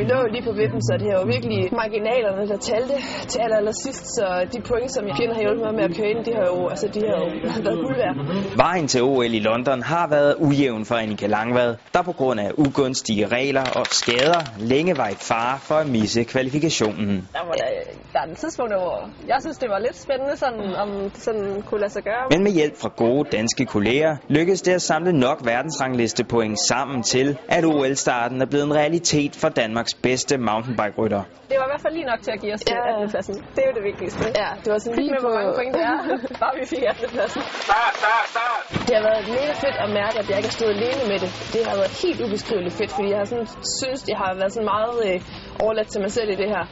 [0.00, 2.94] Vi lå jo lige på vippen, så det er jo virkelig marginalerne, der talte
[3.28, 4.04] til aller, aller sidst.
[4.16, 6.68] Så de point, som pigerne har hjulpet mig med at køre ind, de har jo,
[6.68, 7.26] altså, de har jo
[7.66, 8.16] været guld værd.
[8.56, 12.50] Vejen til OL i London har været ujævn for Annika Langvad, der på grund af
[12.64, 14.40] ugunstige regler og skader
[14.72, 17.28] længe var i fare for at misse kvalifikationen.
[17.32, 17.68] Der var der,
[18.12, 21.62] der er en tidspunkt, hvor jeg synes, det var lidt spændende, sådan, om det sådan
[21.66, 22.24] kunne lade sig gøre.
[22.30, 27.02] Men med hjælp fra gode danske kolleger lykkedes det at samle nok verdensrangliste point sammen
[27.02, 31.22] til, at OL-starten er blevet en realitet for Danmark Danmarks bedste mountainbike-rytter.
[31.50, 32.78] Det var i hvert fald lige nok til at give os ja.
[32.90, 33.12] 18.
[33.12, 33.34] pladsen.
[33.54, 34.22] Det er jo det vigtigste.
[34.42, 35.28] Ja, det var sådan lige med, på...
[35.28, 35.96] hvor mange point det er.
[36.42, 37.14] Bare vi fik 18.
[37.14, 37.40] pladsen.
[37.68, 38.60] Start, start, start!
[38.86, 41.30] Det har været mega fedt at mærke, at jeg ikke har stået alene med det.
[41.54, 43.48] Det har været helt ubeskriveligt fedt, fordi jeg har sådan,
[43.80, 45.16] synes, jeg har været sådan meget øh,
[45.64, 46.62] overladt til mig selv i det her.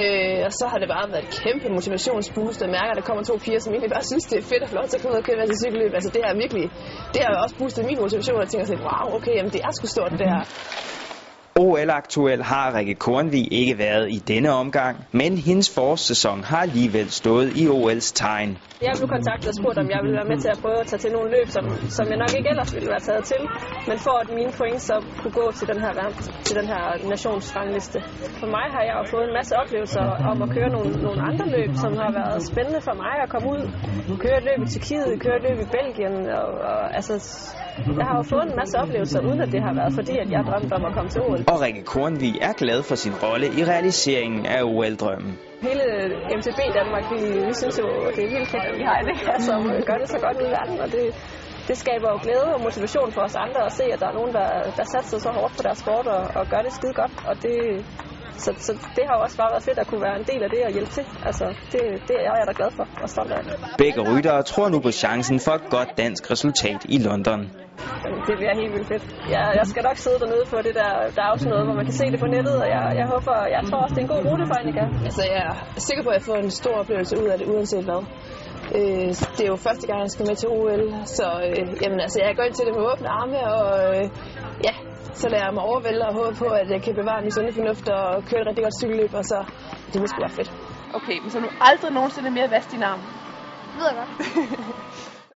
[0.00, 3.22] Øh, og så har det bare været et kæmpe motivationsboost, at mærke, at der kommer
[3.30, 5.26] to piger, som egentlig bare synes, det er fedt og flot at komme ud og
[5.28, 5.92] køre til cykelløb.
[5.98, 6.66] Altså det har virkelig,
[7.14, 9.72] det har også boostet min motivation, og jeg tænker sådan, wow, okay, jamen det er
[9.76, 10.42] sgu stort det her.
[11.60, 17.48] OL-aktuel har Rikke Kornvig ikke været i denne omgang, men hendes forårssæson har alligevel stået
[17.62, 18.50] i OL's tegn.
[18.88, 21.00] Jeg blev kontaktet og spurgt, om jeg ville være med til at prøve at tage
[21.04, 21.64] til nogle løb, som,
[21.96, 23.42] som jeg nok ikke ellers ville være taget til.
[23.90, 25.92] Men for at mine point så kunne gå til den her,
[26.46, 27.98] til den her nationsrangliste.
[28.40, 31.46] For mig har jeg jo fået en masse oplevelser om at køre nogle, nogle andre
[31.56, 33.62] løb, som har været spændende for mig at komme ud.
[34.24, 36.16] Køre et løb i Tyrkiet, køre et løb i Belgien.
[36.40, 37.14] Og, og, altså,
[38.00, 40.40] jeg har jo fået en masse oplevelser, uden at det har været fordi, at jeg
[40.48, 41.40] drømte om at komme til OL.
[41.52, 45.32] Og Rikke Kornvig er glad for sin rolle i realiseringen af OL-drømmen.
[45.68, 45.84] Hele
[46.38, 47.86] MTB Danmark, vi, vi synes jo,
[48.16, 50.48] det er vildt fedt, at vi har det her, som gør det så godt i
[50.56, 51.04] verden, og det,
[51.68, 54.32] det skaber jo glæde og motivation for os andre at se, at der er nogen,
[54.38, 57.34] der, der satser så hårdt på deres sport og, og gør det skide godt, og
[57.44, 57.56] det,
[58.44, 60.60] så, så det har også bare været fedt at kunne være en del af det
[60.66, 61.04] og hjælpe til.
[61.28, 63.42] Altså, det, det er jeg da glad for og stolt af.
[63.78, 67.63] Begge ryttere tror nu på chancen for et godt dansk resultat i London.
[68.28, 69.04] Det bliver helt vildt fedt.
[69.34, 70.90] Jeg, jeg skal nok sidde dernede på det der.
[71.16, 73.36] Der er også noget, hvor man kan se det på nettet, og jeg, jeg håber,
[73.56, 74.84] jeg tror også, det er en god rute for Annika.
[75.08, 75.54] Altså, jeg er
[75.88, 78.00] sikker på, at jeg får en stor oplevelse ud af det, uanset hvad.
[78.78, 80.84] Øh, det er jo første gang, jeg skal med til OL,
[81.18, 84.04] så øh, jamen, altså, jeg går ind til det med åbne arme, og øh,
[84.66, 84.74] ja,
[85.20, 87.86] så lader jeg mig overvælde og håbe på, at jeg kan bevare min sunde fornuft
[87.98, 89.38] og køre et rigtig godt cykelløb, og så
[89.92, 90.50] det sgu være fedt.
[90.98, 93.00] Okay, men så nu aldrig nogensinde mere vast i arm?
[93.70, 94.12] Det ved jeg godt.